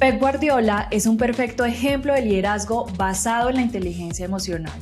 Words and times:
Pep 0.00 0.18
Guardiola 0.18 0.88
es 0.90 1.04
un 1.04 1.18
perfecto 1.18 1.66
ejemplo 1.66 2.14
de 2.14 2.22
liderazgo 2.22 2.86
basado 2.96 3.50
en 3.50 3.56
la 3.56 3.60
inteligencia 3.60 4.24
emocional. 4.24 4.72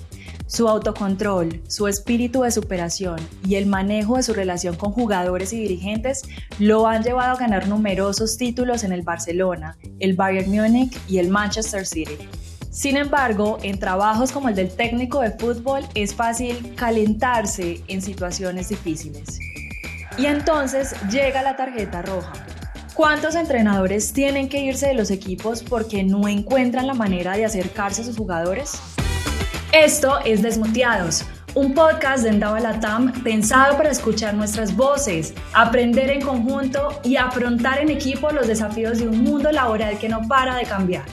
Su 0.47 0.69
autocontrol, 0.69 1.61
su 1.67 1.89
espíritu 1.89 2.43
de 2.43 2.53
superación 2.53 3.19
y 3.45 3.57
el 3.57 3.67
manejo 3.67 4.17
de 4.17 4.23
su 4.23 4.33
relación 4.33 4.77
con 4.77 4.93
jugadores 4.93 5.53
y 5.53 5.61
dirigentes 5.61 6.23
lo 6.61 6.87
han 6.87 7.03
llevado 7.03 7.33
a 7.33 7.41
ganar 7.41 7.67
numerosos 7.67 8.37
títulos 8.37 8.85
en 8.85 8.93
el 8.93 9.03
Barcelona, 9.03 9.77
el 9.99 10.15
Bayern 10.15 10.53
Múnich 10.53 10.97
y 11.09 11.19
el 11.19 11.31
Manchester 11.31 11.85
City. 11.85 12.17
Sin 12.71 12.97
embargo, 12.97 13.59
en 13.65 13.81
trabajos 13.81 14.31
como 14.31 14.49
el 14.49 14.55
del 14.55 14.71
técnico 14.71 15.21
de 15.21 15.33
fútbol 15.33 15.83
es 15.97 16.15
fácil 16.15 16.77
calentarse 16.77 17.83
en 17.89 18.03
situaciones 18.03 18.69
difíciles. 18.69 19.41
Y 20.17 20.27
entonces 20.27 20.95
llega 21.11 21.43
la 21.43 21.57
tarjeta 21.57 22.03
roja. 22.03 22.48
¿Cuántos 22.99 23.37
entrenadores 23.37 24.13
tienen 24.13 24.49
que 24.49 24.59
irse 24.59 24.89
de 24.89 24.95
los 24.95 25.13
equipos 25.13 25.63
porque 25.63 26.03
no 26.03 26.27
encuentran 26.27 26.89
la 26.89 26.95
manera 26.95 27.37
de 27.37 27.45
acercarse 27.45 28.03
a 28.03 28.05
sus 28.05 28.17
jugadores? 28.17 28.83
Esto 29.73 30.19
es 30.25 30.43
Desmuteados, 30.43 31.25
un 31.55 31.75
podcast 31.75 32.25
de 32.25 32.31
Endava 32.31 32.59
Latam 32.59 33.13
pensado 33.23 33.77
para 33.77 33.91
escuchar 33.91 34.35
nuestras 34.35 34.75
voces, 34.75 35.33
aprender 35.55 36.11
en 36.11 36.23
conjunto 36.23 36.89
y 37.05 37.15
afrontar 37.15 37.79
en 37.79 37.91
equipo 37.91 38.33
los 38.33 38.49
desafíos 38.49 38.99
de 38.99 39.07
un 39.07 39.23
mundo 39.23 39.53
laboral 39.53 39.97
que 40.01 40.09
no 40.09 40.27
para 40.27 40.57
de 40.57 40.65
cambiar. 40.65 41.05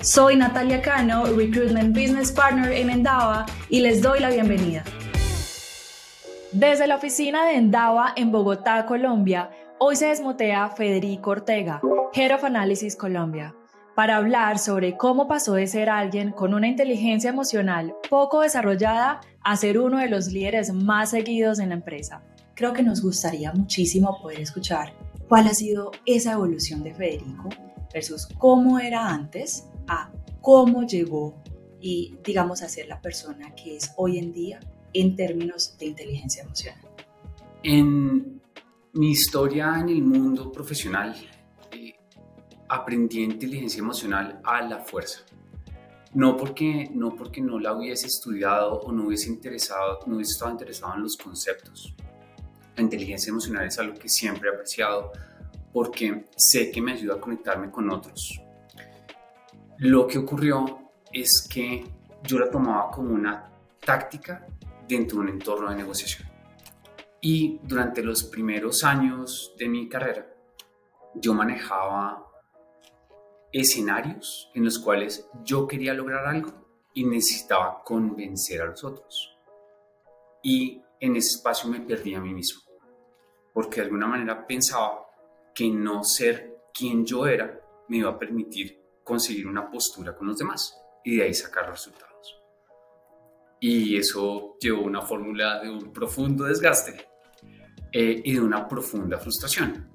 Soy 0.00 0.36
Natalia 0.36 0.80
Cano, 0.80 1.26
Recruitment 1.26 1.94
Business 1.94 2.32
Partner 2.32 2.72
en 2.72 2.88
Endava 2.88 3.44
y 3.68 3.80
les 3.80 4.00
doy 4.00 4.20
la 4.20 4.30
bienvenida. 4.30 4.84
Desde 6.50 6.86
la 6.86 6.96
oficina 6.96 7.44
de 7.44 7.56
Endava 7.56 8.14
en 8.16 8.32
Bogotá, 8.32 8.86
Colombia, 8.86 9.50
Hoy 9.78 9.94
se 9.96 10.06
desmutea 10.06 10.70
Federico 10.70 11.32
Ortega, 11.32 11.82
Head 12.14 12.34
of 12.34 12.44
Analysis 12.44 12.96
Colombia, 12.96 13.54
para 13.94 14.16
hablar 14.16 14.58
sobre 14.58 14.96
cómo 14.96 15.28
pasó 15.28 15.52
de 15.52 15.66
ser 15.66 15.90
alguien 15.90 16.32
con 16.32 16.54
una 16.54 16.66
inteligencia 16.66 17.28
emocional 17.28 17.94
poco 18.08 18.40
desarrollada 18.40 19.20
a 19.42 19.56
ser 19.58 19.78
uno 19.78 19.98
de 19.98 20.08
los 20.08 20.28
líderes 20.28 20.72
más 20.72 21.10
seguidos 21.10 21.58
en 21.58 21.68
la 21.68 21.74
empresa. 21.74 22.22
Creo 22.54 22.72
que 22.72 22.82
nos 22.82 23.02
gustaría 23.02 23.52
muchísimo 23.52 24.18
poder 24.22 24.40
escuchar 24.40 24.94
cuál 25.28 25.46
ha 25.46 25.52
sido 25.52 25.90
esa 26.06 26.32
evolución 26.32 26.82
de 26.82 26.94
Federico 26.94 27.50
versus 27.92 28.28
cómo 28.38 28.78
era 28.78 29.10
antes 29.10 29.68
a 29.88 30.10
cómo 30.40 30.86
llegó 30.86 31.34
y 31.82 32.16
digamos 32.24 32.62
a 32.62 32.70
ser 32.70 32.88
la 32.88 33.02
persona 33.02 33.54
que 33.54 33.76
es 33.76 33.92
hoy 33.98 34.18
en 34.18 34.32
día 34.32 34.58
en 34.94 35.16
términos 35.16 35.76
de 35.78 35.84
inteligencia 35.84 36.44
emocional. 36.44 36.80
En 37.62 38.40
mi 38.96 39.10
historia 39.10 39.78
en 39.78 39.90
el 39.90 40.02
mundo 40.02 40.50
profesional, 40.50 41.14
eh, 41.70 41.94
aprendí 42.68 43.22
inteligencia 43.22 43.80
emocional 43.80 44.40
a 44.42 44.62
la 44.62 44.78
fuerza. 44.78 45.20
No 46.14 46.34
porque, 46.36 46.88
no 46.94 47.14
porque 47.14 47.42
no 47.42 47.58
la 47.58 47.74
hubiese 47.74 48.06
estudiado 48.06 48.80
o 48.80 48.92
no 48.92 49.06
hubiese, 49.06 49.28
interesado, 49.28 50.00
no 50.06 50.16
hubiese 50.16 50.32
estado 50.32 50.50
interesado 50.50 50.94
en 50.94 51.02
los 51.02 51.16
conceptos. 51.18 51.94
La 52.74 52.82
inteligencia 52.82 53.30
emocional 53.30 53.66
es 53.66 53.78
algo 53.78 53.98
que 53.98 54.08
siempre 54.08 54.48
he 54.48 54.52
apreciado 54.52 55.12
porque 55.74 56.24
sé 56.34 56.70
que 56.70 56.80
me 56.80 56.92
ayuda 56.92 57.16
a 57.16 57.20
conectarme 57.20 57.70
con 57.70 57.90
otros. 57.90 58.40
Lo 59.78 60.06
que 60.06 60.16
ocurrió 60.16 60.90
es 61.12 61.46
que 61.46 61.84
yo 62.22 62.38
la 62.38 62.50
tomaba 62.50 62.90
como 62.90 63.14
una 63.14 63.50
táctica 63.84 64.46
dentro 64.88 65.18
de 65.18 65.24
un 65.24 65.28
entorno 65.28 65.68
de 65.68 65.76
negociación. 65.76 66.35
Y 67.28 67.58
durante 67.64 68.04
los 68.04 68.22
primeros 68.22 68.84
años 68.84 69.52
de 69.58 69.68
mi 69.68 69.88
carrera, 69.88 70.32
yo 71.16 71.34
manejaba 71.34 72.24
escenarios 73.52 74.48
en 74.54 74.64
los 74.64 74.78
cuales 74.78 75.28
yo 75.42 75.66
quería 75.66 75.92
lograr 75.92 76.24
algo 76.24 76.52
y 76.94 77.04
necesitaba 77.04 77.82
convencer 77.82 78.62
a 78.62 78.66
los 78.66 78.84
otros. 78.84 79.36
Y 80.40 80.80
en 81.00 81.16
ese 81.16 81.38
espacio 81.38 81.68
me 81.68 81.80
perdí 81.80 82.14
a 82.14 82.20
mí 82.20 82.32
mismo, 82.32 82.62
porque 83.52 83.80
de 83.80 83.86
alguna 83.86 84.06
manera 84.06 84.46
pensaba 84.46 85.08
que 85.52 85.68
no 85.68 86.04
ser 86.04 86.68
quien 86.72 87.04
yo 87.04 87.26
era 87.26 87.60
me 87.88 87.96
iba 87.96 88.10
a 88.10 88.18
permitir 88.20 88.80
conseguir 89.02 89.48
una 89.48 89.68
postura 89.68 90.14
con 90.14 90.28
los 90.28 90.38
demás 90.38 90.80
y 91.04 91.16
de 91.16 91.24
ahí 91.24 91.34
sacar 91.34 91.68
resultados. 91.68 92.40
Y 93.58 93.96
eso 93.96 94.56
llevó 94.60 94.82
una 94.82 95.02
fórmula 95.02 95.58
de 95.60 95.70
un 95.70 95.92
profundo 95.92 96.44
desgaste 96.44 97.15
eh, 97.92 98.22
y 98.24 98.34
de 98.34 98.40
una 98.40 98.68
profunda 98.68 99.18
frustración, 99.18 99.88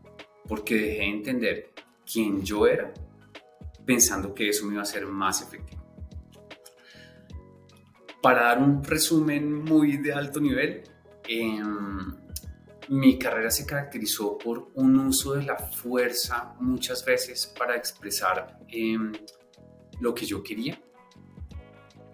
porque 0.47 0.75
dejé 0.75 0.99
de 0.99 1.09
entender 1.09 1.73
quién 2.11 2.43
yo 2.43 2.67
era, 2.67 2.93
pensando 3.85 4.33
que 4.33 4.49
eso 4.49 4.65
me 4.65 4.73
iba 4.73 4.81
a 4.81 4.85
ser 4.85 5.05
más 5.05 5.41
efectivo. 5.41 5.81
Para 8.21 8.43
dar 8.43 8.59
un 8.59 8.83
resumen 8.83 9.63
muy 9.63 9.97
de 9.97 10.13
alto 10.13 10.39
nivel, 10.39 10.83
em, 11.27 12.15
mi 12.89 13.17
carrera 13.17 13.49
se 13.49 13.65
caracterizó 13.65 14.37
por 14.37 14.69
un 14.75 14.97
uso 14.99 15.33
de 15.33 15.43
la 15.43 15.57
fuerza 15.57 16.55
muchas 16.59 17.03
veces 17.05 17.47
para 17.57 17.75
expresar 17.75 18.59
em, 18.67 19.13
lo 19.99 20.13
que 20.13 20.25
yo 20.25 20.43
quería 20.43 20.79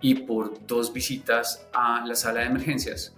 y 0.02 0.14
por 0.14 0.66
dos 0.68 0.94
visitas 0.94 1.68
a 1.74 2.06
la 2.06 2.16
sala 2.16 2.42
de 2.42 2.46
emergencias 2.48 3.17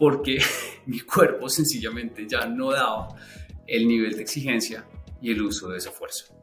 porque 0.00 0.38
mi 0.86 1.00
cuerpo 1.00 1.48
sencillamente 1.50 2.26
ya 2.26 2.46
no 2.46 2.72
daba 2.72 3.08
el 3.66 3.86
nivel 3.86 4.16
de 4.16 4.22
exigencia 4.22 4.84
y 5.20 5.30
el 5.30 5.42
uso 5.42 5.68
de 5.68 5.76
esa 5.76 5.92
fuerza. 5.92 6.34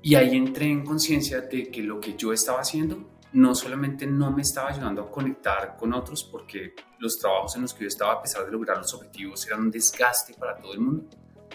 Y 0.00 0.14
ahí 0.14 0.36
entré 0.36 0.66
en 0.66 0.84
conciencia 0.84 1.40
de 1.40 1.68
que 1.68 1.82
lo 1.82 1.98
que 1.98 2.16
yo 2.16 2.32
estaba 2.32 2.60
haciendo 2.60 3.10
no 3.32 3.54
solamente 3.54 4.06
no 4.06 4.30
me 4.30 4.42
estaba 4.42 4.68
ayudando 4.68 5.02
a 5.02 5.10
conectar 5.10 5.76
con 5.76 5.92
otros, 5.94 6.22
porque 6.30 6.74
los 6.98 7.18
trabajos 7.18 7.56
en 7.56 7.62
los 7.62 7.74
que 7.74 7.82
yo 7.82 7.88
estaba, 7.88 8.12
a 8.12 8.22
pesar 8.22 8.44
de 8.44 8.52
lograr 8.52 8.78
los 8.78 8.94
objetivos, 8.94 9.46
eran 9.46 9.62
un 9.62 9.70
desgaste 9.70 10.34
para 10.34 10.56
todo 10.56 10.72
el 10.74 10.80
mundo, 10.80 11.08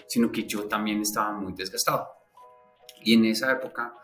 sino 0.06 0.30
que 0.30 0.44
yo 0.44 0.64
también 0.64 1.00
estaba 1.00 1.32
muy 1.32 1.52
desgastado. 1.54 2.08
Y 3.02 3.14
en 3.14 3.24
esa 3.26 3.52
época 3.52 3.94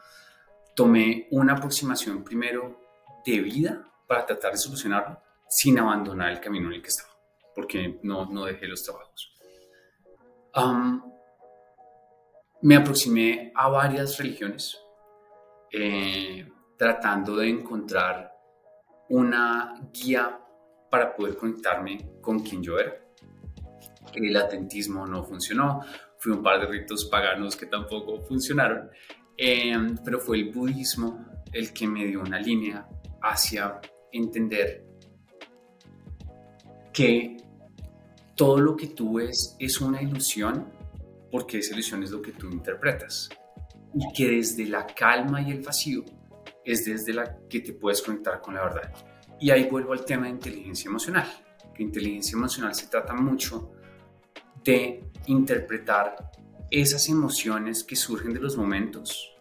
tomé 0.74 1.26
una 1.32 1.54
aproximación 1.54 2.22
primero 2.22 2.80
de 3.26 3.40
vida 3.40 3.92
para 4.06 4.24
tratar 4.24 4.52
de 4.52 4.58
solucionarlo 4.58 5.20
sin 5.48 5.78
abandonar 5.78 6.30
el 6.30 6.40
camino 6.40 6.68
en 6.68 6.74
el 6.74 6.82
que 6.82 6.88
estaba 6.88 7.13
porque 7.54 7.98
no, 8.02 8.26
no 8.26 8.44
dejé 8.44 8.66
los 8.66 8.82
trabajos. 8.82 9.32
me 12.62 12.76
aproximé 12.76 13.52
a 13.54 13.68
varias 13.68 14.16
religiones 14.18 14.78
eh, 15.70 16.48
tratando 16.76 17.36
de 17.36 17.48
encontrar 17.48 18.32
una 19.08 19.74
guía 19.92 20.40
para 20.90 21.14
poder 21.14 21.36
conectarme 21.36 22.20
con 22.20 22.40
quien 22.40 22.62
yo 22.62 22.78
era. 22.78 22.94
El 24.14 24.36
atentismo 24.36 25.06
no 25.06 25.24
funcionó, 25.24 25.80
fui 26.18 26.32
un 26.32 26.42
par 26.42 26.60
de 26.60 26.66
ritos 26.66 27.06
paganos 27.06 27.56
que 27.56 27.66
tampoco 27.66 28.20
funcionaron, 28.22 28.90
em, 29.36 29.96
pero 30.04 30.20
fue 30.20 30.38
el 30.38 30.52
budismo 30.52 31.26
el 31.52 31.72
que 31.72 31.86
me 31.86 32.04
dio 32.06 32.20
una 32.20 32.38
línea 32.38 32.86
hacia 33.22 33.80
entender 34.12 34.84
que 36.92 37.36
todo 38.34 38.60
lo 38.60 38.76
que 38.76 38.88
tú 38.88 39.14
ves 39.14 39.56
es 39.58 39.80
una 39.80 40.02
ilusión 40.02 40.66
porque 41.30 41.58
esa 41.58 41.74
ilusión 41.74 42.02
es 42.02 42.10
lo 42.10 42.22
que 42.22 42.32
tú 42.32 42.48
interpretas. 42.48 43.28
Y 43.92 44.12
que 44.12 44.28
desde 44.28 44.66
la 44.66 44.86
calma 44.86 45.40
y 45.42 45.50
el 45.50 45.62
vacío 45.62 46.04
es 46.64 46.84
desde 46.84 47.12
la 47.12 47.38
que 47.48 47.60
te 47.60 47.72
puedes 47.72 48.02
conectar 48.02 48.40
con 48.40 48.54
la 48.54 48.62
verdad. 48.64 48.92
Y 49.40 49.50
ahí 49.50 49.68
vuelvo 49.68 49.92
al 49.92 50.04
tema 50.04 50.24
de 50.24 50.30
inteligencia 50.30 50.88
emocional. 50.88 51.28
Que 51.74 51.82
inteligencia 51.82 52.36
emocional 52.36 52.74
se 52.74 52.86
trata 52.86 53.14
mucho 53.14 53.72
de 54.64 55.10
interpretar 55.26 56.32
esas 56.70 57.08
emociones 57.08 57.84
que 57.84 57.96
surgen 57.96 58.32
de 58.32 58.40
los 58.40 58.56
momentos, 58.56 59.36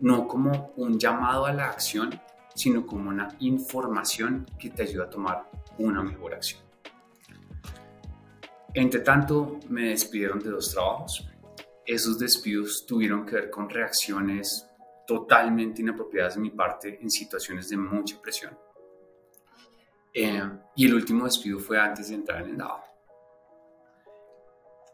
no 0.00 0.26
como 0.26 0.72
un 0.76 0.98
llamado 0.98 1.46
a 1.46 1.52
la 1.52 1.66
acción, 1.66 2.18
sino 2.54 2.84
como 2.86 3.08
una 3.08 3.28
información 3.40 4.46
que 4.58 4.70
te 4.70 4.82
ayuda 4.82 5.04
a 5.04 5.10
tomar 5.10 5.50
una 5.78 6.02
mejor 6.02 6.34
acción. 6.34 6.69
Entre 8.72 9.00
tanto, 9.00 9.58
me 9.68 9.88
despidieron 9.88 10.38
de 10.38 10.50
dos 10.50 10.72
trabajos. 10.72 11.26
Esos 11.84 12.18
despidos 12.18 12.84
tuvieron 12.86 13.26
que 13.26 13.34
ver 13.34 13.50
con 13.50 13.68
reacciones 13.68 14.66
totalmente 15.06 15.82
inapropiadas 15.82 16.36
de 16.36 16.40
mi 16.40 16.50
parte 16.50 16.98
en 17.02 17.10
situaciones 17.10 17.68
de 17.68 17.76
mucha 17.76 18.20
presión. 18.20 18.56
Eh, 20.14 20.42
y 20.76 20.86
el 20.86 20.94
último 20.94 21.24
despido 21.24 21.58
fue 21.58 21.80
antes 21.80 22.08
de 22.08 22.14
entrar 22.14 22.42
en 22.42 22.50
el 22.50 22.56
DAO. 22.58 22.80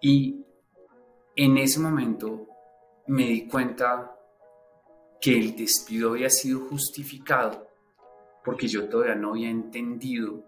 Y 0.01 0.43
en 1.35 1.59
ese 1.59 1.81
momento 1.81 2.47
me 3.09 3.25
di 3.25 3.47
cuenta 3.47 4.19
que 5.21 5.39
el 5.39 5.55
despido 5.55 6.11
había 6.11 6.31
sido 6.31 6.61
justificado 6.61 7.67
porque 8.45 8.69
yo 8.69 8.89
todavía 8.89 9.17
no 9.17 9.31
había 9.31 9.51
entendido 9.51 10.45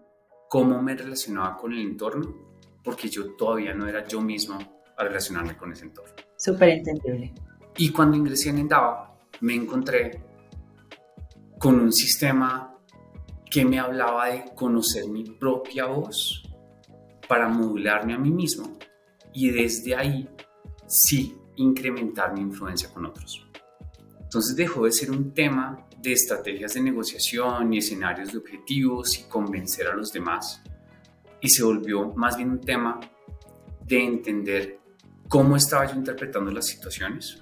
cómo 0.47 0.81
me 0.81 0.95
relacionaba 0.95 1.57
con 1.57 1.73
el 1.73 1.79
entorno 1.79 2.48
porque 2.83 3.09
yo 3.09 3.35
todavía 3.35 3.73
no 3.73 3.87
era 3.87 4.05
yo 4.07 4.21
mismo 4.21 4.57
a 4.97 5.03
relacionarme 5.03 5.55
con 5.57 5.71
ese 5.71 5.85
entorno. 5.85 6.13
Súper 6.37 6.69
entendible. 6.69 7.33
Y 7.77 7.89
cuando 7.91 8.17
ingresé 8.17 8.49
en 8.49 8.59
Endava, 8.59 9.17
me 9.41 9.55
encontré 9.55 10.21
con 11.57 11.79
un 11.79 11.91
sistema 11.91 12.75
que 13.49 13.65
me 13.65 13.79
hablaba 13.79 14.27
de 14.27 14.45
conocer 14.55 15.07
mi 15.07 15.23
propia 15.23 15.85
voz 15.85 16.43
para 17.27 17.47
modularme 17.47 18.13
a 18.13 18.17
mí 18.17 18.31
mismo 18.31 18.77
y 19.33 19.49
desde 19.51 19.95
ahí 19.95 20.29
sí 20.87 21.35
incrementar 21.57 22.33
mi 22.33 22.41
influencia 22.41 22.89
con 22.89 23.05
otros. 23.05 23.45
Entonces 24.19 24.55
dejó 24.55 24.85
de 24.85 24.91
ser 24.91 25.11
un 25.11 25.33
tema 25.33 25.87
de 25.97 26.13
estrategias 26.13 26.73
de 26.73 26.81
negociación 26.81 27.73
y 27.73 27.79
escenarios 27.79 28.31
de 28.31 28.37
objetivos 28.37 29.17
y 29.19 29.23
convencer 29.23 29.87
a 29.87 29.95
los 29.95 30.11
demás 30.11 30.61
y 31.41 31.49
se 31.49 31.63
volvió 31.63 32.13
más 32.13 32.37
bien 32.37 32.51
un 32.51 32.61
tema 32.61 32.99
de 33.85 34.03
entender 34.03 34.79
cómo 35.27 35.55
estaba 35.55 35.85
yo 35.85 35.95
interpretando 35.95 36.51
las 36.51 36.65
situaciones, 36.65 37.41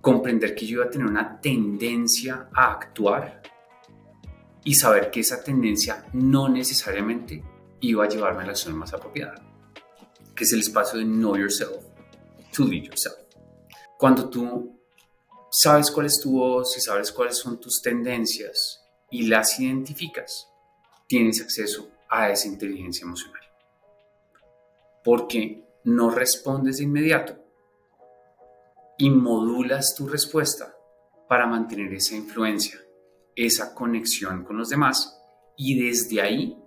comprender 0.00 0.54
que 0.54 0.66
yo 0.66 0.76
iba 0.76 0.86
a 0.86 0.90
tener 0.90 1.06
una 1.06 1.40
tendencia 1.40 2.48
a 2.52 2.72
actuar 2.72 3.42
y 4.64 4.74
saber 4.74 5.10
que 5.10 5.20
esa 5.20 5.42
tendencia 5.42 6.06
no 6.12 6.48
necesariamente 6.48 7.42
iba 7.80 8.04
a 8.04 8.08
llevarme 8.08 8.42
a 8.42 8.46
la 8.46 8.52
acción 8.52 8.76
más 8.76 8.92
apropiada, 8.94 9.34
que 10.34 10.44
es 10.44 10.52
el 10.52 10.60
espacio 10.60 10.98
de 10.98 11.04
know 11.04 11.36
yourself, 11.36 11.84
to 12.52 12.64
lead 12.64 12.84
yourself. 12.84 13.16
Cuando 13.98 14.28
tú 14.28 14.78
sabes 15.50 15.90
cuál 15.90 16.06
es 16.06 16.18
tu 16.20 16.32
voz 16.32 16.76
y 16.76 16.80
sabes 16.80 17.12
cuáles 17.12 17.38
son 17.38 17.60
tus 17.60 17.80
tendencias 17.80 18.82
y 19.10 19.26
las 19.26 19.60
identificas, 19.60 20.48
tienes 21.06 21.40
acceso 21.40 21.93
a 22.08 22.30
esa 22.30 22.48
inteligencia 22.48 23.04
emocional. 23.04 23.42
Porque 25.02 25.64
no 25.84 26.10
respondes 26.10 26.78
de 26.78 26.84
inmediato 26.84 27.36
y 28.96 29.10
modulas 29.10 29.94
tu 29.94 30.06
respuesta 30.06 30.74
para 31.28 31.46
mantener 31.46 31.92
esa 31.92 32.14
influencia, 32.14 32.78
esa 33.34 33.74
conexión 33.74 34.44
con 34.44 34.56
los 34.56 34.68
demás 34.68 35.20
y 35.56 35.82
desde 35.82 36.20
ahí 36.20 36.58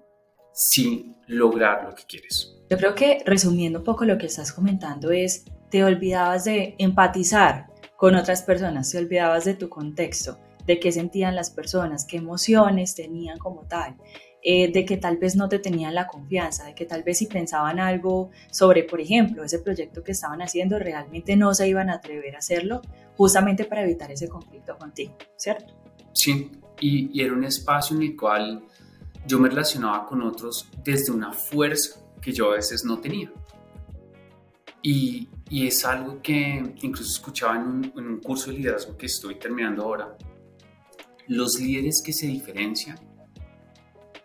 sí 0.54 1.16
lograr 1.28 1.86
lo 1.86 1.96
que 1.96 2.04
quieres. 2.04 2.54
Yo 2.70 2.78
creo 2.78 2.96
que 2.96 3.24
resumiendo 3.26 3.80
un 3.80 3.86
poco 3.86 4.06
lo 4.06 4.18
que 4.18 4.26
estás 4.26 4.52
comentando 4.52 5.12
es, 5.12 5.46
te 5.70 5.84
olvidabas 5.84 6.46
de 6.46 6.76
empatizar 6.80 7.68
con 7.96 8.16
otras 8.16 8.42
personas, 8.42 8.92
te 8.92 8.98
olvidabas 8.98 9.46
de 9.46 9.54
tu 9.54 9.70
contexto, 9.70 10.38
de 10.66 10.80
qué 10.80 10.92
sentían 10.92 11.36
las 11.36 11.50
personas, 11.50 12.06
qué 12.06 12.18
emociones 12.18 12.96
tenían 12.96 13.38
como 13.38 13.62
tal. 13.68 13.96
Eh, 14.44 14.72
de 14.72 14.86
que 14.86 14.98
tal 14.98 15.18
vez 15.18 15.36
no 15.36 15.50
te 15.50 15.58
tenían 15.58 15.96
la 15.96 16.06
confianza, 16.06 16.64
de 16.64 16.76
que 16.76 16.86
tal 16.86 17.04
vez 17.04 17.18
si 17.18 17.26
pensaban 17.26 17.80
algo 17.80 18.30
sobre, 18.52 18.84
por 18.84 19.02
ejemplo, 19.02 19.44
ese 19.44 19.60
proyecto 19.60 20.04
que 20.04 20.12
estaban 20.12 20.42
haciendo, 20.42 20.78
realmente 20.78 21.36
no 21.36 21.54
se 21.56 21.68
iban 21.68 21.90
a 21.90 21.96
atrever 21.96 22.36
a 22.36 22.40
hacerlo, 22.40 22.82
justamente 23.18 23.66
para 23.66 23.84
evitar 23.84 24.12
ese 24.12 24.30
conflicto 24.30 24.78
contigo, 24.78 25.18
¿cierto? 25.36 25.74
Sí, 26.14 26.52
y, 26.80 27.20
era 27.20 27.34
un 27.34 27.44
espacio 27.44 27.98
en 27.98 28.04
el 28.04 28.16
cual 28.16 28.64
yo 29.26 29.40
me 29.40 29.50
relacionaba 29.50 30.06
con 30.06 30.22
otros 30.22 30.70
desde 30.84 31.12
una 31.12 31.34
fuerza 31.34 32.00
que 32.22 32.32
yo 32.32 32.52
a 32.52 32.56
veces 32.56 32.86
no 32.86 33.00
tenía. 33.00 33.32
Y, 34.84 35.30
y 35.50 35.68
es 35.68 35.84
algo 35.84 36.22
que 36.22 36.76
incluso 36.84 37.12
escuchaba 37.12 37.56
en 37.56 37.64
un, 37.64 37.94
en 37.98 38.08
un 38.08 38.20
curso 38.20 38.52
de 38.52 38.58
liderazgo 38.60 38.96
que 38.96 39.08
estoy 39.08 39.36
terminando 39.36 39.84
ahora. 39.84 40.16
Los 41.28 41.60
líderes 41.60 42.02
que 42.06 42.14
se 42.14 42.28
diferencian 42.28 43.07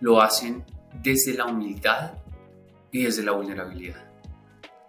lo 0.02 0.20
hacen 0.20 0.64
desde 1.00 1.32
la 1.32 1.46
humildad 1.46 2.14
y 2.90 3.04
desde 3.04 3.22
la 3.22 3.32
vulnerabilidad. 3.32 4.04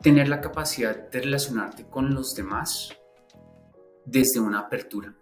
Tener 0.01 0.27
la 0.27 0.42
capacidad 0.42 1.10
de 1.10 1.21
relacionarte 1.21 1.88
con 1.88 2.13
los 2.13 2.33
demás 2.33 2.89
desde 4.06 4.39
una 4.39 4.60
apertura, 4.60 5.15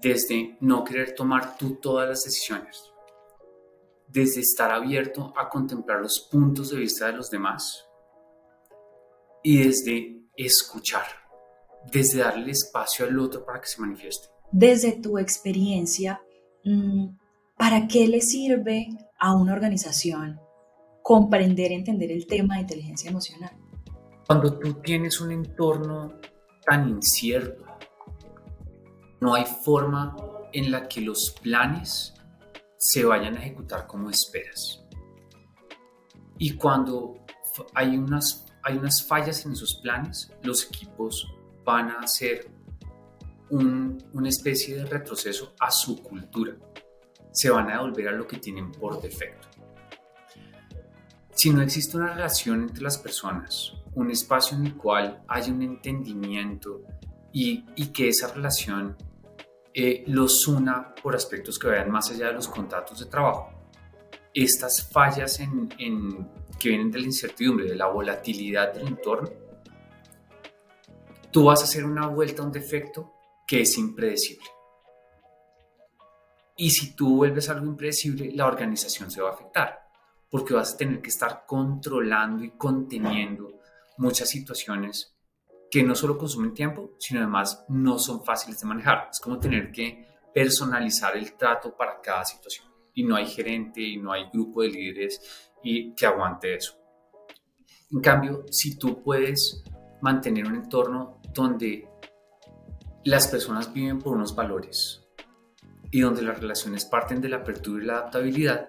desde 0.00 0.56
no 0.60 0.84
querer 0.84 1.14
tomar 1.14 1.58
tú 1.58 1.74
todas 1.80 2.08
las 2.08 2.22
decisiones, 2.22 2.92
desde 4.06 4.40
estar 4.40 4.70
abierto 4.70 5.34
a 5.36 5.48
contemplar 5.48 6.00
los 6.00 6.28
puntos 6.30 6.70
de 6.70 6.78
vista 6.78 7.08
de 7.08 7.14
los 7.14 7.28
demás 7.28 7.84
y 9.42 9.64
desde 9.64 10.22
escuchar, 10.36 11.06
desde 11.90 12.20
darle 12.20 12.52
espacio 12.52 13.06
al 13.06 13.18
otro 13.18 13.44
para 13.44 13.60
que 13.60 13.66
se 13.66 13.80
manifieste. 13.80 14.28
Desde 14.52 14.92
tu 14.92 15.18
experiencia, 15.18 16.22
mm, 16.64 17.25
¿Para 17.56 17.88
qué 17.88 18.06
le 18.06 18.20
sirve 18.20 18.88
a 19.18 19.34
una 19.34 19.54
organización 19.54 20.38
comprender, 21.02 21.72
entender 21.72 22.12
el 22.12 22.26
tema 22.26 22.56
de 22.56 22.60
inteligencia 22.62 23.10
emocional? 23.10 23.56
Cuando 24.26 24.58
tú 24.58 24.74
tienes 24.74 25.20
un 25.22 25.32
entorno 25.32 26.20
tan 26.66 26.86
incierto, 26.88 27.64
no 29.20 29.34
hay 29.34 29.46
forma 29.46 30.14
en 30.52 30.70
la 30.70 30.86
que 30.86 31.00
los 31.00 31.30
planes 31.30 32.12
se 32.76 33.04
vayan 33.04 33.36
a 33.36 33.40
ejecutar 33.40 33.86
como 33.86 34.10
esperas. 34.10 34.84
Y 36.36 36.56
cuando 36.56 37.24
hay 37.72 37.96
unas, 37.96 38.52
hay 38.62 38.76
unas 38.76 39.06
fallas 39.06 39.46
en 39.46 39.52
esos 39.52 39.76
planes, 39.76 40.30
los 40.42 40.66
equipos 40.66 41.26
van 41.64 41.88
a 41.88 42.00
hacer 42.00 42.50
una 43.48 44.28
especie 44.28 44.76
de 44.76 44.84
retroceso 44.84 45.54
a 45.58 45.70
su 45.70 46.02
cultura 46.02 46.54
se 47.36 47.50
van 47.50 47.68
a 47.68 47.72
devolver 47.72 48.08
a 48.08 48.12
lo 48.12 48.26
que 48.26 48.38
tienen 48.38 48.72
por 48.72 49.02
defecto. 49.02 49.46
Si 51.34 51.50
no 51.50 51.60
existe 51.60 51.98
una 51.98 52.14
relación 52.14 52.62
entre 52.62 52.82
las 52.82 52.96
personas, 52.96 53.74
un 53.94 54.10
espacio 54.10 54.56
en 54.56 54.64
el 54.64 54.74
cual 54.74 55.22
haya 55.28 55.52
un 55.52 55.60
entendimiento 55.60 56.80
y, 57.32 57.62
que 57.92 58.08
esa 58.08 58.32
relación 58.32 58.96
eh, 59.74 60.02
los 60.06 60.48
una 60.48 60.94
por 60.94 61.14
aspectos 61.14 61.58
que 61.58 61.66
vayan 61.66 61.90
más 61.90 62.10
allá 62.10 62.28
de 62.28 62.32
los 62.32 62.48
contratos 62.48 63.00
de 63.00 63.04
trabajo, 63.04 63.52
estas 64.32 64.88
fallas 64.90 65.36
que 65.36 66.68
vienen 66.70 66.90
de 66.90 66.98
la 66.98 67.04
incertidumbre, 67.04 67.66
de 67.66 67.76
la 67.76 67.88
volatilidad 67.88 68.72
del 68.72 68.88
entorno, 68.88 69.28
tú 71.30 71.44
vas 71.44 71.60
a 71.60 71.64
hacer 71.64 71.84
una 71.84 72.06
vuelta 72.06 72.42
a 72.42 72.46
un 72.46 72.52
defecto 72.52 73.12
que 73.46 73.60
es 73.60 73.76
impredecible. 73.76 74.55
Y 76.56 76.70
si 76.70 76.96
tú 76.96 77.16
vuelves 77.16 77.50
algo 77.50 77.66
impredecible, 77.66 78.32
la 78.32 78.46
organización 78.46 79.10
se 79.10 79.20
va 79.20 79.30
a 79.30 79.34
afectar, 79.34 79.78
porque 80.30 80.54
vas 80.54 80.74
a 80.74 80.76
tener 80.76 81.02
que 81.02 81.10
estar 81.10 81.44
controlando 81.46 82.42
y 82.44 82.52
conteniendo 82.52 83.60
muchas 83.98 84.30
situaciones 84.30 85.14
que 85.70 85.82
no 85.82 85.94
solo 85.94 86.16
consumen 86.16 86.54
tiempo, 86.54 86.92
sino 86.98 87.20
además 87.20 87.64
no 87.68 87.98
son 87.98 88.24
fáciles 88.24 88.58
de 88.60 88.66
manejar. 88.66 89.08
Es 89.10 89.20
como 89.20 89.38
tener 89.38 89.70
que 89.70 90.06
personalizar 90.32 91.16
el 91.16 91.36
trato 91.36 91.76
para 91.76 92.00
cada 92.00 92.24
situación. 92.24 92.66
Y 92.94 93.04
no 93.04 93.16
hay 93.16 93.26
gerente 93.26 93.82
y 93.82 93.98
no 93.98 94.12
hay 94.12 94.30
grupo 94.32 94.62
de 94.62 94.68
líderes 94.68 95.52
y 95.62 95.94
que 95.94 96.06
aguante 96.06 96.54
eso. 96.54 96.74
En 97.90 98.00
cambio, 98.00 98.44
si 98.50 98.78
tú 98.78 99.02
puedes 99.02 99.62
mantener 100.00 100.46
un 100.46 100.56
entorno 100.56 101.20
donde 101.34 101.88
las 103.04 103.28
personas 103.28 103.72
viven 103.72 103.98
por 103.98 104.16
unos 104.16 104.34
valores, 104.34 105.05
y 105.90 106.00
donde 106.00 106.22
las 106.22 106.40
relaciones 106.40 106.84
parten 106.84 107.20
de 107.20 107.28
la 107.28 107.38
apertura 107.38 107.82
y 107.82 107.86
la 107.86 107.92
adaptabilidad, 107.94 108.68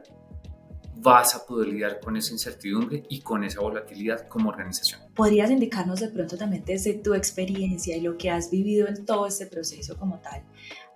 vas 1.00 1.36
a 1.36 1.46
poder 1.46 1.68
lidiar 1.68 2.00
con 2.00 2.18
esa 2.18 2.34
incertidumbre 2.34 3.04
y 3.10 3.22
con 3.22 3.44
esa 3.44 3.62
volatilidad 3.62 4.28
como 4.28 4.50
organización. 4.50 5.02
¿Podrías 5.16 5.52
indicarnos 5.52 6.00
de 6.00 6.10
pronto 6.10 6.38
también 6.38 6.64
desde 6.66 6.94
tu 6.96 7.14
experiencia 7.14 7.96
y 7.96 8.02
lo 8.02 8.18
que 8.18 8.32
has 8.32 8.50
vivido 8.50 8.88
en 8.88 9.06
todo 9.06 9.28
este 9.28 9.46
proceso 9.46 9.96
como 9.98 10.20
tal, 10.20 10.44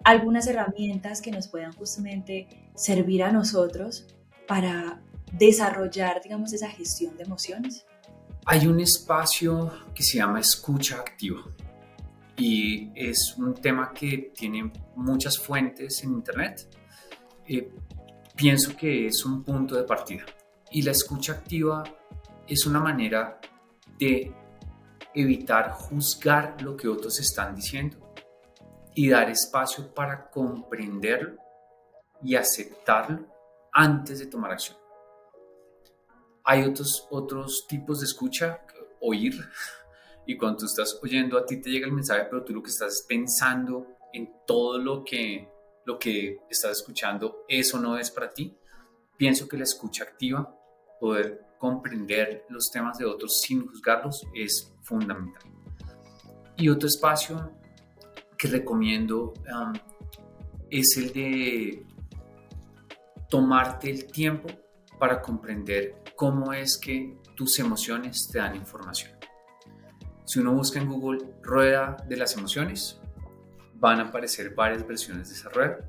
algunas 0.03 0.47
herramientas 0.47 1.21
que 1.21 1.31
nos 1.31 1.47
puedan 1.47 1.73
justamente 1.73 2.47
servir 2.75 3.23
a 3.23 3.31
nosotros 3.31 4.07
para 4.47 5.01
desarrollar, 5.33 6.21
digamos, 6.23 6.51
esa 6.53 6.69
gestión 6.69 7.15
de 7.17 7.23
emociones? 7.23 7.85
Hay 8.45 8.65
un 8.65 8.79
espacio 8.79 9.71
que 9.93 10.03
se 10.03 10.17
llama 10.17 10.39
escucha 10.39 10.97
activa 10.97 11.43
y 12.37 12.91
es 12.95 13.35
un 13.37 13.53
tema 13.53 13.91
que 13.93 14.31
tiene 14.35 14.71
muchas 14.95 15.37
fuentes 15.37 16.03
en 16.03 16.13
Internet. 16.13 16.67
Eh, 17.47 17.71
pienso 18.35 18.75
que 18.75 19.07
es 19.07 19.25
un 19.25 19.43
punto 19.43 19.75
de 19.75 19.83
partida 19.83 20.25
y 20.71 20.81
la 20.81 20.91
escucha 20.91 21.33
activa 21.33 21.83
es 22.47 22.65
una 22.65 22.79
manera 22.79 23.39
de 23.99 24.33
evitar 25.13 25.71
juzgar 25.71 26.61
lo 26.61 26.75
que 26.77 26.87
otros 26.87 27.19
están 27.19 27.55
diciendo 27.55 27.97
y 28.95 29.09
dar 29.09 29.29
espacio 29.29 29.93
para 29.93 30.29
comprenderlo 30.29 31.37
y 32.23 32.35
aceptarlo 32.35 33.27
antes 33.71 34.19
de 34.19 34.27
tomar 34.27 34.51
acción. 34.51 34.77
Hay 36.43 36.63
otros, 36.63 37.07
otros 37.09 37.65
tipos 37.67 37.99
de 37.99 38.05
escucha, 38.05 38.61
oír, 38.99 39.33
y 40.31 40.37
cuando 40.37 40.59
tú 40.59 40.65
estás 40.65 40.97
oyendo 41.03 41.37
a 41.37 41.45
ti 41.45 41.57
te 41.57 41.69
llega 41.69 41.85
el 41.85 41.91
mensaje, 41.91 42.25
pero 42.29 42.41
tú 42.41 42.53
lo 42.53 42.63
que 42.63 42.69
estás 42.69 43.05
pensando 43.05 43.85
en 44.13 44.31
todo 44.47 44.77
lo 44.77 45.03
que, 45.03 45.49
lo 45.83 45.99
que 45.99 46.39
estás 46.49 46.71
escuchando, 46.77 47.43
eso 47.49 47.77
no 47.77 47.97
es 47.97 48.09
para 48.11 48.29
ti. 48.29 48.55
Pienso 49.17 49.45
que 49.45 49.57
la 49.57 49.65
escucha 49.65 50.05
activa, 50.05 50.57
poder 51.01 51.47
comprender 51.59 52.45
los 52.47 52.71
temas 52.71 52.97
de 52.97 53.03
otros 53.03 53.41
sin 53.41 53.67
juzgarlos, 53.67 54.25
es 54.33 54.73
fundamental. 54.83 55.43
Y 56.55 56.69
otro 56.69 56.87
espacio 56.87 57.51
que 58.37 58.47
recomiendo 58.47 59.33
um, 59.53 59.73
es 60.69 60.95
el 60.95 61.11
de 61.11 61.85
tomarte 63.27 63.89
el 63.89 64.05
tiempo 64.05 64.47
para 64.97 65.21
comprender 65.21 66.01
cómo 66.15 66.53
es 66.53 66.77
que 66.77 67.17
tus 67.35 67.59
emociones 67.59 68.29
te 68.31 68.39
dan 68.39 68.55
información. 68.55 69.20
Si 70.31 70.39
uno 70.39 70.53
busca 70.53 70.79
en 70.79 70.87
Google 70.87 71.25
rueda 71.41 71.97
de 72.07 72.15
las 72.15 72.37
emociones, 72.37 72.97
van 73.73 73.99
a 73.99 74.03
aparecer 74.03 74.55
varias 74.55 74.87
versiones 74.87 75.27
de 75.27 75.35
esa 75.35 75.49
rueda 75.49 75.79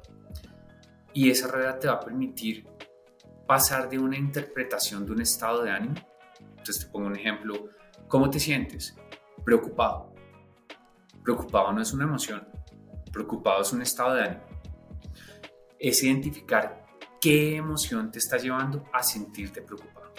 y 1.12 1.30
esa 1.30 1.46
rueda 1.46 1.78
te 1.78 1.86
va 1.86 1.92
a 1.92 2.00
permitir 2.00 2.66
pasar 3.46 3.88
de 3.88 4.00
una 4.00 4.18
interpretación 4.18 5.06
de 5.06 5.12
un 5.12 5.20
estado 5.20 5.62
de 5.62 5.70
ánimo. 5.70 5.94
Entonces 6.40 6.80
te 6.80 6.90
pongo 6.90 7.06
un 7.06 7.14
ejemplo, 7.14 7.68
¿cómo 8.08 8.28
te 8.30 8.40
sientes? 8.40 8.96
Preocupado. 9.44 10.12
Preocupado 11.22 11.72
no 11.72 11.80
es 11.80 11.92
una 11.92 12.02
emoción, 12.02 12.44
preocupado 13.12 13.62
es 13.62 13.72
un 13.72 13.82
estado 13.82 14.14
de 14.14 14.22
ánimo. 14.24 14.42
Es 15.78 16.02
identificar 16.02 16.84
qué 17.20 17.54
emoción 17.54 18.10
te 18.10 18.18
está 18.18 18.38
llevando 18.38 18.90
a 18.92 19.04
sentirte 19.04 19.62
preocupado. 19.62 20.12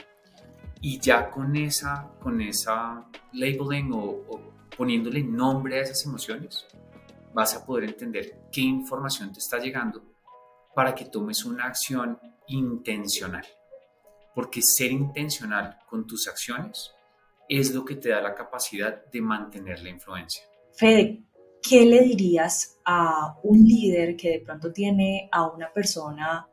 Y 0.86 1.00
ya 1.00 1.32
con 1.32 1.56
esa, 1.56 2.12
con 2.22 2.42
esa 2.42 3.06
labeling 3.32 3.94
o, 3.94 4.04
o 4.04 4.42
poniéndole 4.75 5.24
nombre 5.24 5.80
a 5.80 5.82
esas 5.82 6.06
emociones, 6.06 6.66
vas 7.34 7.56
a 7.56 7.66
poder 7.66 7.86
entender 7.86 8.50
qué 8.52 8.60
información 8.60 9.32
te 9.32 9.40
está 9.40 9.60
llegando 9.60 10.04
para 10.75 10.94
que 10.94 11.06
tomes 11.06 11.46
una 11.46 11.68
acción 11.68 12.20
intencional. 12.48 13.46
Porque 14.36 14.62
ser 14.62 14.92
intencional 14.92 15.80
con 15.90 16.06
tus 16.06 16.28
acciones 16.28 16.92
es 17.48 17.74
lo 17.74 17.86
que 17.86 17.96
te 17.96 18.10
da 18.10 18.20
la 18.20 18.36
capacidad 18.36 19.06
de 19.06 19.22
mantener 19.22 19.82
la 19.82 19.90
influencia. 19.90 20.44
Fede, 20.75 21.24
¿qué 21.62 21.86
le 21.86 22.02
dirías 22.02 22.82
a 22.84 23.38
un 23.44 23.63
líder 23.63 24.18
que 24.18 24.32
de 24.32 24.40
pronto 24.42 24.74
tiene 24.74 25.30
a 25.32 25.48
una 25.48 25.72
persona 25.72 26.46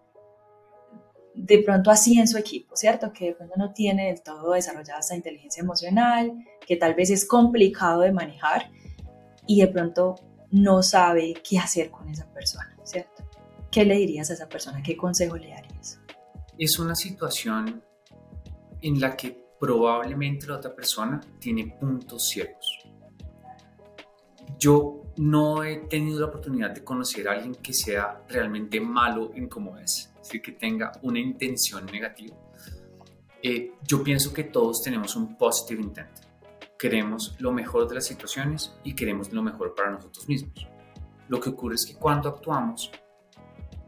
de 1.42 1.62
pronto 1.62 1.90
así 1.90 2.18
en 2.18 2.28
su 2.28 2.36
equipo, 2.36 2.76
¿cierto? 2.76 3.12
Que 3.12 3.26
de 3.26 3.34
pronto 3.34 3.54
no 3.56 3.72
tiene 3.72 4.08
del 4.08 4.22
todo 4.22 4.52
desarrollada 4.52 5.00
esa 5.00 5.16
inteligencia 5.16 5.62
emocional, 5.62 6.32
que 6.66 6.76
tal 6.76 6.94
vez 6.94 7.10
es 7.10 7.24
complicado 7.24 8.02
de 8.02 8.12
manejar 8.12 8.70
y 9.46 9.60
de 9.60 9.68
pronto 9.68 10.16
no 10.50 10.82
sabe 10.82 11.34
qué 11.48 11.58
hacer 11.58 11.90
con 11.90 12.08
esa 12.08 12.30
persona, 12.30 12.76
¿cierto? 12.84 13.24
¿Qué 13.70 13.84
le 13.84 13.96
dirías 13.96 14.30
a 14.30 14.34
esa 14.34 14.48
persona? 14.48 14.82
¿Qué 14.82 14.96
consejo 14.96 15.36
le 15.36 15.48
darías? 15.48 15.98
Es 16.58 16.78
una 16.78 16.94
situación 16.94 17.82
en 18.82 19.00
la 19.00 19.16
que 19.16 19.42
probablemente 19.58 20.46
la 20.46 20.56
otra 20.56 20.74
persona 20.74 21.20
tiene 21.38 21.74
puntos 21.80 22.28
ciegos. 22.28 22.80
Yo 24.58 24.99
no 25.16 25.64
he 25.64 25.76
tenido 25.88 26.20
la 26.20 26.26
oportunidad 26.26 26.70
de 26.70 26.84
conocer 26.84 27.28
a 27.28 27.32
alguien 27.32 27.54
que 27.56 27.72
sea 27.74 28.22
realmente 28.28 28.80
malo 28.80 29.32
en 29.34 29.48
cómo 29.48 29.76
es, 29.78 30.10
es 30.14 30.22
decir, 30.22 30.42
que 30.42 30.52
tenga 30.52 30.92
una 31.02 31.18
intención 31.18 31.86
negativa. 31.86 32.36
Eh, 33.42 33.72
yo 33.86 34.02
pienso 34.02 34.32
que 34.32 34.44
todos 34.44 34.82
tenemos 34.82 35.16
un 35.16 35.36
positive 35.36 35.82
intent 35.82 36.30
queremos 36.80 37.36
lo 37.38 37.52
mejor 37.52 37.86
de 37.86 37.96
las 37.96 38.06
situaciones 38.06 38.74
y 38.82 38.94
queremos 38.94 39.30
lo 39.34 39.42
mejor 39.42 39.74
para 39.74 39.90
nosotros 39.90 40.26
mismos. 40.26 40.66
Lo 41.28 41.38
que 41.38 41.50
ocurre 41.50 41.74
es 41.74 41.84
que 41.84 41.94
cuando 41.94 42.30
actuamos, 42.30 42.90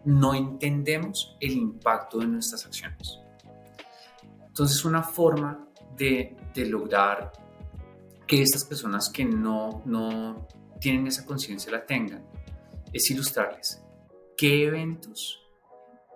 no 0.05 0.35
entendemos 0.35 1.35
el 1.41 1.53
impacto 1.53 2.19
de 2.19 2.27
nuestras 2.27 2.67
acciones. 2.67 3.19
Entonces, 4.47 4.85
una 4.85 5.03
forma 5.03 5.67
de, 5.97 6.37
de 6.55 6.67
lograr 6.67 7.33
que 8.27 8.43
estas 8.43 8.65
personas 8.67 9.09
que 9.11 9.25
no, 9.25 9.83
no 9.87 10.47
tienen 10.83 11.07
esa 11.07 11.25
conciencia 11.25 11.71
la 11.71 11.87
tengan 11.87 12.27
es 12.93 13.09
ilustrarles 13.09 13.81
qué 14.37 14.65
eventos 14.67 15.41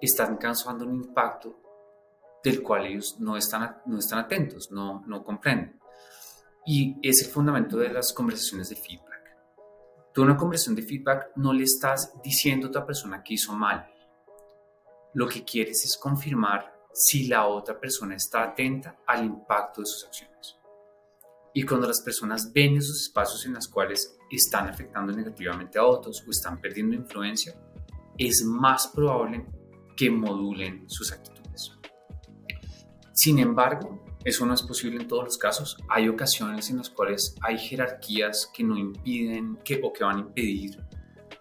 están 0.00 0.36
causando 0.36 0.84
un 0.84 0.96
impacto 0.96 1.60
del 2.42 2.62
cual 2.62 2.86
ellos 2.86 3.16
no 3.20 3.36
están, 3.36 3.80
no 3.86 3.98
están 3.98 4.18
atentos, 4.18 4.70
no, 4.70 5.04
no 5.06 5.24
comprenden. 5.24 5.80
Y 6.66 6.96
es 7.02 7.22
el 7.22 7.28
fundamento 7.28 7.76
de 7.76 7.90
las 7.90 8.12
conversaciones 8.12 8.68
de 8.68 8.76
feedback. 8.76 9.36
Tú 10.12 10.22
en 10.22 10.30
una 10.30 10.36
conversación 10.36 10.74
de 10.74 10.82
feedback 10.82 11.30
no 11.36 11.52
le 11.52 11.62
estás 11.62 12.12
diciendo 12.22 12.66
a 12.66 12.70
otra 12.70 12.86
persona 12.86 13.22
que 13.22 13.34
hizo 13.34 13.52
mal. 13.52 13.88
Lo 15.14 15.28
que 15.28 15.44
quieres 15.44 15.84
es 15.84 15.96
confirmar 15.96 16.74
si 16.92 17.28
la 17.28 17.46
otra 17.46 17.78
persona 17.78 18.16
está 18.16 18.42
atenta 18.42 18.98
al 19.06 19.24
impacto 19.24 19.80
de 19.80 19.86
sus 19.86 20.04
acciones. 20.04 20.56
Y 21.54 21.64
cuando 21.64 21.86
las 21.86 22.00
personas 22.00 22.52
ven 22.52 22.76
esos 22.76 23.02
espacios 23.02 23.46
en 23.46 23.54
los 23.54 23.68
cuales 23.68 24.15
están 24.30 24.68
afectando 24.68 25.12
negativamente 25.12 25.78
a 25.78 25.84
otros 25.84 26.22
o 26.26 26.30
están 26.30 26.60
perdiendo 26.60 26.94
influencia, 26.94 27.54
es 28.18 28.44
más 28.44 28.88
probable 28.88 29.46
que 29.96 30.10
modulen 30.10 30.84
sus 30.88 31.12
actitudes. 31.12 31.72
Sin 33.12 33.38
embargo, 33.38 34.04
eso 34.24 34.44
no 34.44 34.54
es 34.54 34.62
posible 34.62 35.00
en 35.00 35.06
todos 35.06 35.24
los 35.24 35.38
casos. 35.38 35.76
Hay 35.88 36.08
ocasiones 36.08 36.68
en 36.70 36.78
las 36.78 36.90
cuales 36.90 37.36
hay 37.40 37.56
jerarquías 37.56 38.50
que 38.52 38.64
no 38.64 38.76
impiden 38.76 39.58
que, 39.64 39.80
o 39.82 39.92
que 39.92 40.02
van 40.04 40.16
a 40.16 40.20
impedir 40.20 40.82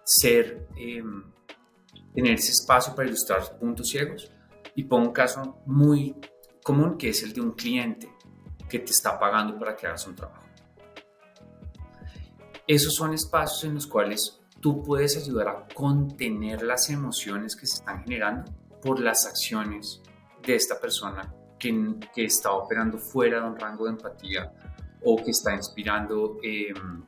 ser, 0.04 0.68
em, 0.76 1.24
tener 2.14 2.34
ese 2.34 2.52
espacio 2.52 2.94
para 2.94 3.08
ilustrar 3.08 3.58
puntos 3.58 3.88
ciegos. 3.88 4.30
Y 4.76 4.84
pongo 4.84 5.08
un 5.08 5.12
caso 5.12 5.58
muy 5.66 6.14
común 6.62 6.96
que 6.96 7.08
es 7.08 7.22
el 7.24 7.32
de 7.32 7.40
un 7.40 7.52
cliente 7.52 8.08
que 8.68 8.78
te 8.78 8.92
está 8.92 9.18
pagando 9.18 9.58
para 9.58 9.74
que 9.74 9.86
hagas 9.86 10.06
un 10.06 10.14
trabajo. 10.14 10.45
Esos 12.66 12.94
son 12.94 13.14
espacios 13.14 13.64
en 13.64 13.74
los 13.74 13.86
cuales 13.86 14.40
tú 14.60 14.82
puedes 14.82 15.16
ayudar 15.16 15.48
a 15.48 15.68
contener 15.72 16.62
las 16.62 16.90
emociones 16.90 17.54
que 17.54 17.66
se 17.66 17.76
están 17.76 18.02
generando 18.02 18.50
por 18.82 18.98
las 18.98 19.24
acciones 19.26 20.02
de 20.44 20.56
esta 20.56 20.80
persona 20.80 21.32
que, 21.58 21.96
está 22.16 22.52
operando 22.52 22.98
fuera 22.98 23.40
de 23.40 23.46
un 23.46 23.58
rango 23.58 23.84
de 23.84 23.90
empatía 23.92 24.52
o 25.02 25.16
que 25.16 25.30
está 25.30 25.54
inspirando 25.54 26.38
em, 26.42 27.04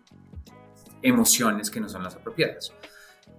emociones 1.02 1.70
que 1.70 1.80
no 1.80 1.88
son 1.88 2.04
las 2.04 2.14
apropiadas. 2.14 2.72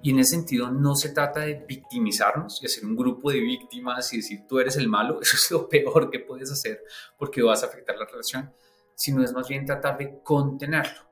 Y 0.02 0.12
en 0.12 0.20
ese 0.20 0.36
sentido 0.36 0.72
no 0.72 0.96
se 0.96 1.10
trata 1.10 1.42
de 1.42 1.66
victimizarnos 1.68 2.62
y 2.62 2.66
hacer 2.66 2.86
un 2.86 2.96
grupo 2.96 3.32
de 3.32 3.40
víctimas 3.40 4.14
y 4.14 4.18
decir 4.18 4.46
tú 4.48 4.60
eres 4.60 4.78
el 4.78 4.88
malo, 4.88 5.20
eso 5.22 5.36
es 5.36 5.52
lo 5.52 5.70
peor 5.70 6.10
que 6.10 6.20
puedes 6.20 6.52
hacer 6.52 6.84
porque 7.18 7.42
vas 7.42 7.64
a 7.64 7.68
afectar 7.68 7.98
la 7.98 8.06
relación, 8.06 8.54
sino 8.96 9.24
es 9.24 9.34
más 9.34 9.48
bien 9.48 9.66
tratar 9.66 9.98
de 9.98 10.22
contenerlo 10.22 11.10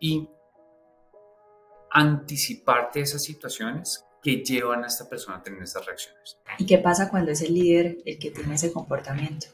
y 0.00 0.28
anticiparte 1.94 3.00
esas 3.00 3.22
situaciones 3.22 4.04
que 4.20 4.42
llevan 4.42 4.82
a 4.82 4.88
esta 4.88 5.08
persona 5.08 5.38
a 5.38 5.42
tener 5.42 5.62
esas 5.62 5.86
reacciones. 5.86 6.38
¿Y 6.58 6.66
qué 6.66 6.78
pasa 6.78 7.08
cuando 7.08 7.30
es 7.30 7.40
el 7.40 7.54
líder 7.54 7.98
el 8.04 8.18
que 8.18 8.32
tiene 8.32 8.56
ese 8.56 8.72
comportamiento? 8.72 9.46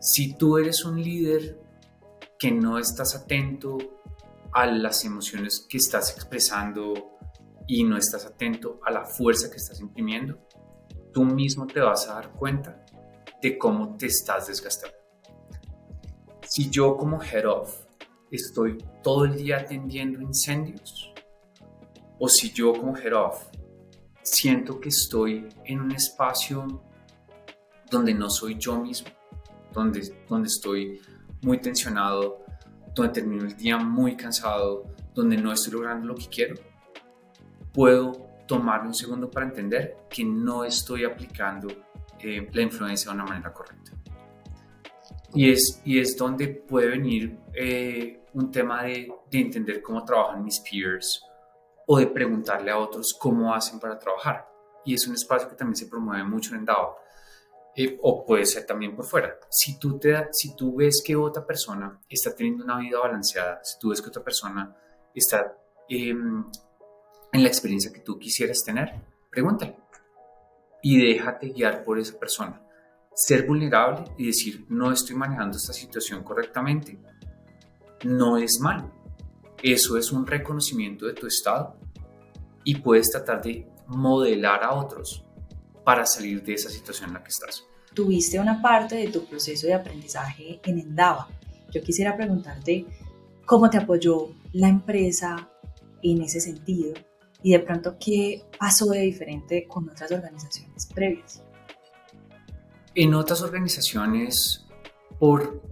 Si 0.00 0.34
tú 0.34 0.58
eres 0.58 0.84
un 0.84 1.02
líder 1.02 1.60
que 2.38 2.52
no 2.52 2.78
estás 2.78 3.16
atento 3.16 3.78
a 4.52 4.66
las 4.66 5.04
emociones 5.04 5.66
que 5.68 5.78
estás 5.78 6.14
expresando 6.14 7.18
y 7.66 7.82
no 7.82 7.96
estás 7.96 8.26
atento 8.26 8.78
a 8.84 8.92
la 8.92 9.04
fuerza 9.04 9.50
que 9.50 9.56
estás 9.56 9.80
imprimiendo, 9.80 10.38
tú 11.12 11.24
mismo 11.24 11.66
te 11.66 11.80
vas 11.80 12.08
a 12.08 12.14
dar 12.14 12.30
cuenta 12.32 12.84
de 13.40 13.58
cómo 13.58 13.96
te 13.96 14.06
estás 14.06 14.46
desgastando. 14.46 14.96
Si 16.46 16.70
yo 16.70 16.96
como 16.96 17.20
head 17.20 17.46
of 17.46 17.74
estoy 18.30 18.78
todo 19.02 19.24
el 19.24 19.36
día 19.36 19.58
atendiendo 19.58 20.20
incendios, 20.20 21.11
o 22.24 22.28
si 22.28 22.52
yo 22.52 22.72
como 22.72 22.96
head 22.96 23.14
of 23.14 23.48
siento 24.22 24.78
que 24.78 24.90
estoy 24.90 25.48
en 25.64 25.80
un 25.80 25.90
espacio 25.90 26.84
donde 27.90 28.14
no 28.14 28.30
soy 28.30 28.56
yo 28.56 28.78
mismo, 28.78 29.08
donde, 29.72 30.00
donde 30.28 30.46
estoy 30.46 31.00
muy 31.42 31.58
tensionado, 31.58 32.44
donde 32.94 33.12
termino 33.12 33.44
el 33.44 33.56
día 33.56 33.76
muy 33.76 34.16
cansado, 34.16 34.84
donde 35.12 35.36
no 35.36 35.50
estoy 35.52 35.72
logrando 35.72 36.06
lo 36.06 36.14
que 36.14 36.28
quiero, 36.28 36.54
puedo 37.72 38.12
tomar 38.46 38.86
un 38.86 38.94
segundo 38.94 39.28
para 39.28 39.46
entender 39.46 39.96
que 40.08 40.24
no 40.24 40.62
estoy 40.62 41.04
aplicando 41.04 41.66
eh, 42.20 42.48
la 42.52 42.62
influencia 42.62 43.10
de 43.10 43.16
una 43.16 43.24
manera 43.24 43.52
correcta. 43.52 43.90
Y 45.34 45.50
es, 45.50 45.82
y 45.84 45.98
es 45.98 46.16
donde 46.16 46.46
puede 46.46 46.86
venir 46.86 47.36
eh, 47.52 48.22
un 48.32 48.52
tema 48.52 48.84
de, 48.84 49.12
de 49.28 49.40
entender 49.40 49.82
cómo 49.82 50.04
trabajan 50.04 50.44
mis 50.44 50.60
peers, 50.60 51.24
o 51.94 51.98
de 51.98 52.06
preguntarle 52.06 52.70
a 52.70 52.78
otros 52.78 53.12
cómo 53.12 53.54
hacen 53.54 53.78
para 53.78 53.98
trabajar. 53.98 54.48
Y 54.82 54.94
es 54.94 55.06
un 55.06 55.12
espacio 55.12 55.46
que 55.46 55.54
también 55.54 55.76
se 55.76 55.88
promueve 55.88 56.24
mucho 56.24 56.54
en 56.54 56.64
DAO. 56.64 56.96
Eh, 57.76 57.98
o 58.00 58.24
puede 58.24 58.46
ser 58.46 58.64
también 58.64 58.96
por 58.96 59.04
fuera. 59.04 59.38
Si 59.50 59.78
tú, 59.78 59.98
te, 59.98 60.28
si 60.32 60.56
tú 60.56 60.74
ves 60.74 61.02
que 61.04 61.14
otra 61.14 61.46
persona 61.46 62.00
está 62.08 62.34
teniendo 62.34 62.64
una 62.64 62.78
vida 62.78 62.98
balanceada, 62.98 63.62
si 63.62 63.78
tú 63.78 63.90
ves 63.90 64.00
que 64.00 64.08
otra 64.08 64.24
persona 64.24 64.74
está 65.14 65.54
em, 65.86 66.46
en 67.30 67.42
la 67.42 67.48
experiencia 67.48 67.92
que 67.92 68.00
tú 68.00 68.18
quisieras 68.18 68.64
tener, 68.64 68.94
pregúntale 69.30 69.76
y 70.80 71.12
déjate 71.12 71.50
guiar 71.50 71.84
por 71.84 71.98
esa 71.98 72.18
persona. 72.18 72.58
Ser 73.14 73.46
vulnerable 73.46 74.04
y 74.16 74.28
decir, 74.28 74.64
no 74.70 74.92
estoy 74.92 75.14
manejando 75.14 75.58
esta 75.58 75.74
situación 75.74 76.24
correctamente, 76.24 76.98
no 78.04 78.38
es 78.38 78.60
malo 78.60 79.02
eso 79.62 79.96
es 79.96 80.10
un 80.10 80.26
reconocimiento 80.26 81.06
de 81.06 81.14
tu 81.14 81.26
estado 81.26 81.76
y 82.64 82.76
puedes 82.76 83.10
tratar 83.10 83.42
de 83.42 83.66
modelar 83.86 84.62
a 84.62 84.72
otros 84.74 85.24
para 85.84 86.06
salir 86.06 86.42
de 86.42 86.54
esa 86.54 86.70
situación 86.70 87.10
en 87.10 87.14
la 87.14 87.22
que 87.22 87.30
estás. 87.30 87.64
Tuviste 87.94 88.38
una 88.38 88.62
parte 88.62 88.96
de 88.96 89.08
tu 89.08 89.24
proceso 89.26 89.66
de 89.66 89.74
aprendizaje 89.74 90.60
en 90.64 90.78
Endava. 90.78 91.28
Yo 91.70 91.82
quisiera 91.82 92.16
preguntarte 92.16 92.86
cómo 93.44 93.68
te 93.68 93.78
apoyó 93.78 94.28
la 94.52 94.68
empresa 94.68 95.48
en 96.02 96.22
ese 96.22 96.40
sentido 96.40 96.94
y 97.42 97.52
de 97.52 97.58
pronto 97.60 97.96
qué 97.98 98.44
pasó 98.58 98.86
de 98.86 99.00
diferente 99.00 99.66
con 99.66 99.88
otras 99.88 100.10
organizaciones 100.12 100.86
previas. 100.86 101.42
En 102.94 103.14
otras 103.14 103.42
organizaciones, 103.42 104.64
por 105.18 105.62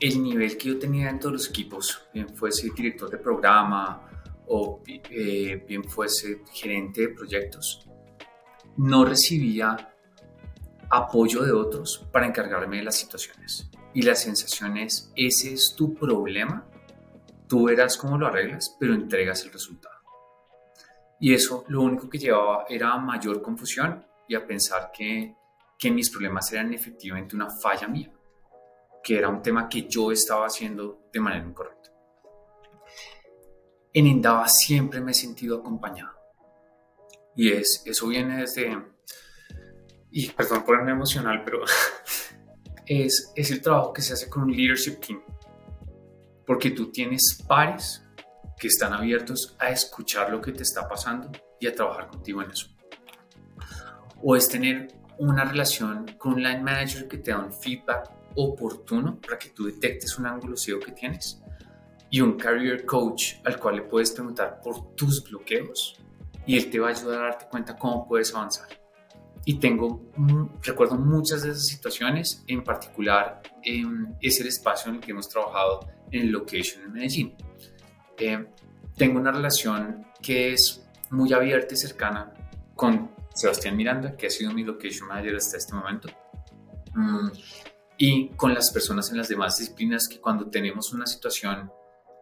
el 0.00 0.22
nivel 0.22 0.56
que 0.56 0.68
yo 0.68 0.78
tenía 0.78 1.06
dentro 1.06 1.30
de 1.30 1.34
los 1.34 1.48
equipos, 1.48 2.02
bien 2.12 2.28
fuese 2.30 2.70
director 2.74 3.10
de 3.10 3.18
programa 3.18 4.09
o 4.52 4.82
eh, 4.86 5.64
bien 5.66 5.84
fuese 5.84 6.42
gerente 6.52 7.02
de 7.02 7.08
proyectos, 7.10 7.88
no 8.76 9.04
recibía 9.04 9.94
apoyo 10.90 11.44
de 11.44 11.52
otros 11.52 12.08
para 12.12 12.26
encargarme 12.26 12.78
de 12.78 12.82
las 12.82 12.96
situaciones. 12.96 13.70
Y 13.94 14.02
la 14.02 14.16
sensación 14.16 14.76
es, 14.76 15.12
ese 15.14 15.52
es 15.52 15.74
tu 15.76 15.94
problema, 15.94 16.66
tú 17.48 17.66
verás 17.66 17.96
cómo 17.96 18.18
lo 18.18 18.26
arreglas, 18.26 18.76
pero 18.78 18.92
entregas 18.92 19.44
el 19.44 19.52
resultado. 19.52 19.94
Y 21.20 21.32
eso 21.32 21.64
lo 21.68 21.82
único 21.82 22.08
que 22.08 22.18
llevaba 22.18 22.64
era 22.68 22.96
mayor 22.98 23.42
confusión 23.42 24.04
y 24.26 24.34
a 24.34 24.44
pensar 24.44 24.90
que, 24.92 25.36
que 25.78 25.92
mis 25.92 26.10
problemas 26.10 26.52
eran 26.52 26.74
efectivamente 26.74 27.36
una 27.36 27.50
falla 27.50 27.86
mía, 27.86 28.10
que 29.02 29.16
era 29.16 29.28
un 29.28 29.42
tema 29.42 29.68
que 29.68 29.82
yo 29.82 30.10
estaba 30.10 30.46
haciendo 30.46 31.08
de 31.12 31.20
manera 31.20 31.46
incorrecta. 31.46 31.79
En 33.92 34.06
Indaba 34.06 34.48
siempre 34.48 35.00
me 35.00 35.10
he 35.10 35.14
sentido 35.14 35.58
acompañado. 35.58 36.12
Y 37.34 37.52
es, 37.52 37.82
eso 37.86 38.08
viene 38.08 38.38
desde, 38.38 38.76
y 40.10 40.30
perdón 40.30 40.58
por 40.58 40.66
ponerme 40.66 40.92
emocional, 40.92 41.42
pero 41.44 41.62
es, 42.86 43.32
es 43.34 43.50
el 43.50 43.60
trabajo 43.60 43.92
que 43.92 44.02
se 44.02 44.12
hace 44.12 44.28
con 44.28 44.44
un 44.44 44.52
leadership 44.52 45.00
team. 45.00 45.20
Porque 46.46 46.70
tú 46.70 46.90
tienes 46.90 47.42
pares 47.46 48.04
que 48.58 48.68
están 48.68 48.92
abiertos 48.92 49.56
a 49.58 49.70
escuchar 49.70 50.30
lo 50.30 50.40
que 50.40 50.52
te 50.52 50.62
está 50.62 50.88
pasando 50.88 51.30
y 51.58 51.66
a 51.66 51.74
trabajar 51.74 52.08
contigo 52.08 52.42
en 52.42 52.50
eso. 52.50 52.68
O 54.22 54.36
es 54.36 54.48
tener 54.48 54.88
una 55.18 55.44
relación 55.44 56.06
con 56.18 56.34
un 56.34 56.42
line 56.42 56.62
manager 56.62 57.08
que 57.08 57.18
te 57.18 57.30
da 57.30 57.38
un 57.38 57.52
feedback 57.52 58.10
oportuno 58.36 59.20
para 59.20 59.38
que 59.38 59.50
tú 59.50 59.64
detectes 59.64 60.18
un 60.18 60.26
ángulo 60.26 60.56
ciego 60.56 60.80
que 60.80 60.92
tienes 60.92 61.40
y 62.10 62.20
un 62.20 62.36
career 62.36 62.84
coach 62.84 63.34
al 63.44 63.58
cual 63.58 63.76
le 63.76 63.82
puedes 63.82 64.10
preguntar 64.12 64.60
por 64.62 64.94
tus 64.94 65.22
bloqueos 65.28 65.96
y 66.46 66.56
él 66.56 66.70
te 66.70 66.78
va 66.78 66.88
a 66.88 66.90
ayudar 66.90 67.20
a 67.20 67.22
darte 67.28 67.46
cuenta 67.48 67.76
cómo 67.76 68.06
puedes 68.06 68.34
avanzar. 68.34 68.68
Y 69.44 69.58
tengo, 69.58 70.10
recuerdo 70.62 70.96
muchas 70.96 71.42
de 71.42 71.50
esas 71.50 71.66
situaciones, 71.66 72.44
en 72.46 72.62
particular 72.62 73.40
es 73.62 74.40
el 74.40 74.46
espacio 74.48 74.90
en 74.90 74.96
el 74.96 75.00
que 75.00 75.12
hemos 75.12 75.28
trabajado 75.28 75.88
en 76.10 76.30
Location 76.30 76.84
en 76.84 76.92
Medellín 76.92 77.36
tengo 78.96 79.18
una 79.18 79.32
relación 79.32 80.06
que 80.22 80.52
es 80.52 80.84
muy 81.10 81.32
abierta 81.32 81.74
y 81.74 81.76
cercana 81.76 82.32
con 82.74 83.10
Sebastián 83.34 83.76
Miranda, 83.76 84.16
que 84.16 84.26
ha 84.26 84.30
sido 84.30 84.52
mi 84.52 84.62
location 84.62 85.08
manager 85.08 85.36
hasta 85.36 85.56
este 85.56 85.74
momento, 85.74 86.08
mm, 86.94 87.28
y 87.96 88.28
con 88.30 88.54
las 88.54 88.70
personas 88.70 89.10
en 89.10 89.18
las 89.18 89.28
demás 89.28 89.58
disciplinas 89.58 90.08
que 90.08 90.20
cuando 90.20 90.50
tenemos 90.50 90.92
una 90.92 91.06
situación 91.06 91.70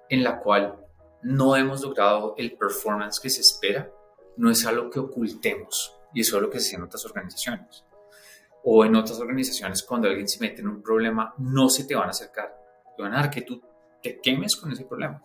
en 0.08 0.24
la 0.24 0.40
cual 0.40 0.76
no 1.22 1.56
hemos 1.56 1.82
logrado 1.82 2.34
el 2.36 2.56
performance 2.56 3.20
que 3.20 3.30
se 3.30 3.40
espera, 3.40 3.90
no 4.36 4.50
es 4.50 4.64
algo 4.66 4.90
que 4.90 5.00
ocultemos, 5.00 5.94
y 6.14 6.20
eso 6.20 6.36
es 6.36 6.42
lo 6.42 6.50
que 6.50 6.60
se 6.60 6.68
hace 6.68 6.76
en 6.76 6.82
otras 6.82 7.04
organizaciones. 7.04 7.84
O 8.64 8.84
en 8.84 8.96
otras 8.96 9.18
organizaciones, 9.18 9.82
cuando 9.82 10.08
alguien 10.08 10.28
se 10.28 10.40
mete 10.40 10.60
en 10.60 10.68
un 10.68 10.82
problema, 10.82 11.34
no 11.38 11.68
se 11.68 11.84
te 11.84 11.94
van 11.94 12.08
a 12.08 12.10
acercar, 12.10 12.54
te 12.96 13.02
van 13.02 13.14
a 13.14 13.20
dar 13.20 13.30
que 13.30 13.42
tú 13.42 13.62
te 14.02 14.20
quemes 14.20 14.56
con 14.56 14.72
ese 14.72 14.84
problema 14.84 15.22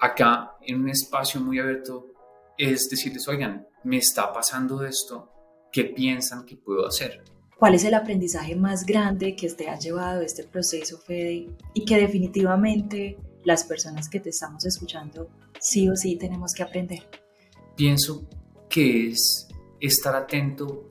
acá 0.00 0.56
en 0.62 0.80
un 0.80 0.88
espacio 0.88 1.40
muy 1.40 1.58
abierto 1.58 2.06
es 2.56 2.88
decirles, 2.90 3.26
oigan, 3.28 3.66
me 3.84 3.98
está 3.98 4.32
pasando 4.32 4.84
esto, 4.84 5.30
¿qué 5.70 5.84
piensan 5.84 6.44
que 6.44 6.56
puedo 6.56 6.86
hacer? 6.86 7.22
¿Cuál 7.56 7.74
es 7.74 7.84
el 7.84 7.94
aprendizaje 7.94 8.56
más 8.56 8.84
grande 8.84 9.36
que 9.36 9.48
te 9.50 9.68
ha 9.68 9.78
llevado 9.78 10.22
este 10.22 10.44
proceso, 10.44 10.98
Fede? 10.98 11.48
Y 11.74 11.84
que 11.84 11.96
definitivamente 11.96 13.16
las 13.48 13.64
personas 13.64 14.10
que 14.10 14.20
te 14.20 14.28
estamos 14.28 14.66
escuchando 14.66 15.30
sí 15.58 15.88
o 15.88 15.96
sí 15.96 16.16
tenemos 16.16 16.52
que 16.52 16.62
aprender. 16.62 17.08
Pienso 17.74 18.28
que 18.68 19.08
es 19.08 19.48
estar 19.80 20.14
atento 20.14 20.86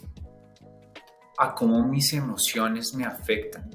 a 1.38 1.54
cómo 1.54 1.88
mis 1.88 2.14
emociones 2.14 2.96
me 2.96 3.06
afectan 3.06 3.70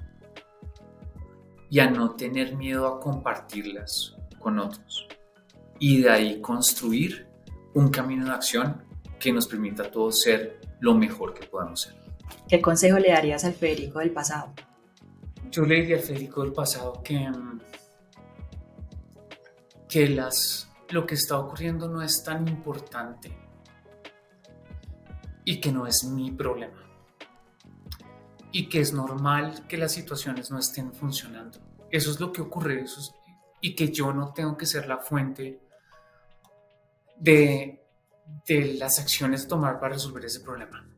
y 1.71 1.79
a 1.79 1.88
no 1.88 2.16
tener 2.16 2.57
miedo 2.57 2.88
a 2.88 2.99
compartirlas 2.99 4.16
con 4.40 4.59
otros 4.59 5.07
y 5.79 6.03
de 6.03 6.11
ahí 6.11 6.40
construir 6.40 7.29
un 7.75 7.88
camino 7.88 8.25
de 8.25 8.33
acción 8.33 8.83
que 9.21 9.33
nos 9.33 9.47
permita 9.47 9.85
a 9.85 9.90
todos 9.92 10.23
ser 10.23 10.61
lo 10.81 10.95
mejor 10.95 11.35
que 11.35 11.47
podamos 11.47 11.83
ser. 11.83 11.95
¿Qué 12.49 12.61
consejo 12.61 12.99
le 12.99 13.11
darías 13.11 13.45
al 13.45 13.55
Federico 13.55 14.01
del 14.01 14.11
pasado? 14.11 14.53
Yo 15.53 15.62
le 15.62 15.83
diría 15.83 15.99
al 15.99 16.03
Federico 16.03 16.42
del 16.42 16.53
pasado 16.53 17.01
que, 17.05 17.31
mm, 17.31 17.61
que 19.92 20.09
las, 20.09 20.70
lo 20.88 21.05
que 21.05 21.16
está 21.16 21.38
ocurriendo 21.38 21.87
no 21.87 22.00
es 22.00 22.24
tan 22.24 22.48
importante 22.48 23.31
y 25.44 25.61
que 25.61 25.70
no 25.70 25.87
es 25.87 26.05
mi 26.05 26.31
problema 26.31 26.83
y 28.52 28.70
que 28.70 28.81
es 28.81 28.94
normal 28.94 29.66
que 29.68 29.76
las 29.76 29.92
situaciones 29.92 30.50
no 30.50 30.59
estén 30.59 30.94
funcionando. 30.94 31.59
Eso 31.90 32.11
es 32.11 32.18
lo 32.20 32.33
que 32.33 32.40
ocurre 32.40 32.87
y 33.61 33.74
que 33.74 33.92
yo 33.92 34.14
no 34.14 34.33
tengo 34.33 34.57
que 34.57 34.64
ser 34.64 34.88
la 34.88 34.96
fuente 34.96 35.61
de, 37.18 37.85
las 38.48 38.98
acciones 38.98 39.44
a 39.44 39.48
tomar 39.48 39.78
para 39.78 39.92
resolver 39.92 40.24
ese 40.24 40.40
problema. 40.40 40.88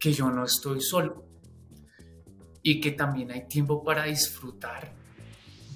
Que 0.00 0.12
yo 0.12 0.30
no 0.30 0.44
estoy 0.44 0.80
solo 0.80 1.26
y 2.60 2.80
que 2.80 2.90
también 2.90 3.30
hay 3.30 3.46
tiempo 3.46 3.84
para 3.84 4.02
disfrutar 4.02 4.92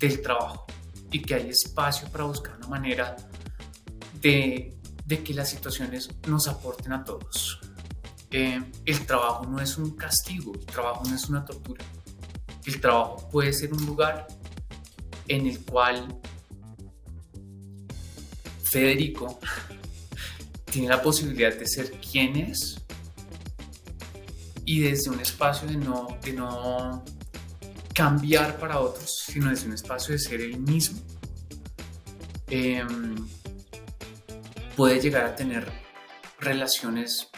del 0.01 0.21
trabajo 0.21 0.67
y 1.11 1.23
que 1.23 1.35
hay 1.35 1.49
espacio 1.49 2.09
para 2.09 2.25
buscar 2.25 2.57
una 2.57 2.69
manera 2.69 3.17
de, 4.21 4.77
que 5.25 5.35
las 5.35 5.51
situaciones 5.51 6.09
nos 6.27 6.49
aporten 6.49 6.93
a 6.93 7.05
todos. 7.05 7.61
Eh, 8.31 8.63
el 8.85 9.07
trabajo 9.07 9.47
no 9.47 9.61
es 9.61 9.79
un 9.79 9.97
castigo, 9.97 10.53
el 10.55 10.67
trabajo 10.67 11.05
no 11.09 11.15
es 11.15 11.29
una 11.29 11.45
tortura. 11.45 11.85
El 12.65 12.81
trabajo 12.81 13.29
puede 13.31 13.53
ser 13.53 13.73
un 13.73 13.87
lugar 13.87 14.27
en 15.29 15.47
el 15.47 15.61
cual 15.65 16.21
Federico 18.63 19.39
tiene 20.65 20.89
la 20.89 21.01
posibilidad 21.01 21.55
de 21.57 21.67
ser 21.67 21.93
quien 21.93 22.37
es 22.37 22.83
y 24.65 24.81
desde 24.81 25.11
un 25.11 25.21
espacio 25.21 25.69
de 25.69 25.77
no, 25.77 26.09
de 26.23 26.33
no 26.33 27.05
cambiar 27.97 28.59
para 28.59 28.79
otros, 28.79 29.25
sino 29.27 29.49
desde 29.49 29.67
un 29.69 29.73
espacio 29.73 30.13
de 30.13 30.19
ser 30.19 30.43
el 30.43 30.59
mismo, 30.59 31.01
em, 32.49 33.17
puede 34.77 35.01
llegar 35.01 35.25
a 35.25 35.35
tener 35.35 35.67
relaciones 36.39 37.31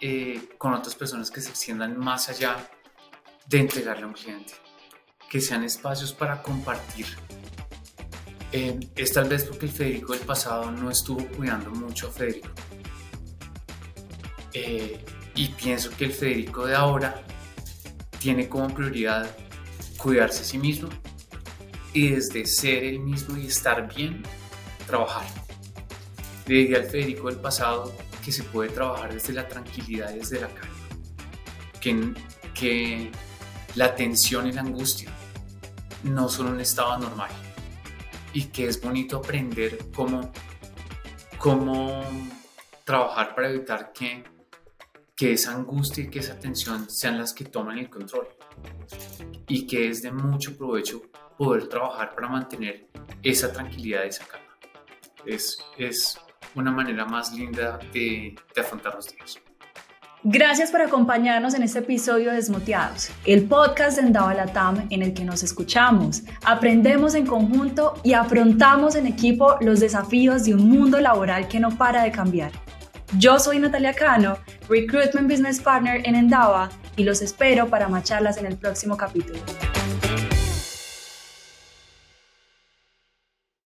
eh, 0.00 0.48
con 0.58 0.74
otras 0.74 0.96
personas 0.96 1.30
que 1.30 1.40
se 1.40 1.50
extiendan 1.50 1.96
más 1.96 2.28
allá 2.28 2.68
de 3.46 3.60
entregarle 3.60 4.02
a 4.02 4.08
un 4.08 4.12
cliente, 4.12 4.54
que 5.30 5.40
sean 5.40 5.62
espacios 5.62 6.12
para 6.12 6.42
compartir 6.42 7.06
eh, 8.52 8.78
es 8.96 9.12
tal 9.12 9.28
vez 9.28 9.44
porque 9.44 9.66
el 9.66 9.72
Federico 9.72 10.12
del 10.12 10.22
pasado 10.22 10.70
no 10.70 10.90
estuvo 10.90 11.26
cuidando 11.28 11.70
mucho 11.70 12.08
a 12.08 12.10
Federico. 12.10 12.48
Eh, 14.52 15.04
y 15.34 15.48
pienso 15.48 15.90
que 15.90 16.06
el 16.06 16.12
Federico 16.12 16.64
de 16.64 16.74
ahora 16.74 17.22
tiene 18.18 18.48
como 18.48 18.68
prioridad 18.68 19.28
cuidarse 20.06 20.42
a 20.42 20.44
sí 20.44 20.56
mismo 20.56 20.88
y 21.92 22.10
desde 22.10 22.46
ser 22.46 22.84
el 22.84 23.00
mismo 23.00 23.36
y 23.36 23.48
estar 23.48 23.92
bien, 23.92 24.22
trabajar. 24.86 25.26
Le 26.46 26.58
diría 26.58 26.76
al 26.76 26.84
Federico 26.84 27.26
del 27.28 27.40
pasado 27.40 27.92
que 28.24 28.30
se 28.30 28.44
puede 28.44 28.70
trabajar 28.70 29.12
desde 29.12 29.32
la 29.32 29.48
tranquilidad 29.48 30.10
desde 30.14 30.40
la 30.40 30.46
calma. 30.46 30.76
Que, 31.80 32.14
que 32.54 33.10
la 33.74 33.96
tensión 33.96 34.46
y 34.46 34.52
la 34.52 34.60
angustia 34.60 35.10
no 36.04 36.28
son 36.28 36.52
un 36.52 36.60
estado 36.60 36.98
normal 36.98 37.32
y 38.32 38.44
que 38.44 38.68
es 38.68 38.80
bonito 38.80 39.16
aprender 39.16 39.90
cómo, 39.92 40.30
cómo 41.36 42.04
trabajar 42.84 43.34
para 43.34 43.50
evitar 43.50 43.92
que, 43.92 44.22
que 45.16 45.32
esa 45.32 45.52
angustia 45.52 46.04
y 46.04 46.10
que 46.10 46.20
esa 46.20 46.38
tensión 46.38 46.88
sean 46.88 47.18
las 47.18 47.32
que 47.32 47.46
toman 47.46 47.78
el 47.78 47.90
control 47.90 48.28
y 49.48 49.66
que 49.66 49.88
es 49.88 50.02
de 50.02 50.12
mucho 50.12 50.56
provecho 50.56 51.02
poder 51.36 51.68
trabajar 51.68 52.14
para 52.14 52.28
mantener 52.28 52.88
esa 53.22 53.52
tranquilidad 53.52 54.04
y 54.04 54.08
esa 54.08 54.24
calma. 54.26 54.46
Es, 55.24 55.58
es 55.76 56.18
una 56.54 56.70
manera 56.70 57.04
más 57.04 57.32
linda 57.32 57.78
de, 57.92 58.34
de 58.54 58.60
afrontar 58.60 58.94
los 58.94 59.08
días. 59.12 59.38
Gracias 60.28 60.72
por 60.72 60.80
acompañarnos 60.80 61.54
en 61.54 61.62
este 61.62 61.80
episodio 61.80 62.30
de 62.30 62.36
Desmoteados, 62.36 63.10
el 63.26 63.44
podcast 63.44 63.96
de 63.96 64.06
Endava 64.06 64.34
Latam 64.34 64.88
en 64.90 65.02
el 65.02 65.14
que 65.14 65.24
nos 65.24 65.44
escuchamos, 65.44 66.24
aprendemos 66.44 67.14
en 67.14 67.26
conjunto 67.26 67.94
y 68.02 68.14
afrontamos 68.14 68.96
en 68.96 69.06
equipo 69.06 69.56
los 69.60 69.78
desafíos 69.78 70.44
de 70.44 70.54
un 70.54 70.68
mundo 70.68 70.98
laboral 70.98 71.46
que 71.46 71.60
no 71.60 71.70
para 71.78 72.02
de 72.02 72.10
cambiar. 72.10 72.50
Yo 73.18 73.38
soy 73.38 73.60
Natalia 73.60 73.92
Cano, 73.92 74.36
Recruitment 74.68 75.30
Business 75.30 75.60
Partner 75.60 76.00
en 76.04 76.16
Endava 76.16 76.70
y 76.96 77.04
los 77.04 77.22
espero 77.22 77.68
para 77.68 77.88
macharlas 77.88 78.38
en 78.38 78.46
el 78.46 78.56
próximo 78.56 78.96
capítulo. 78.96 79.38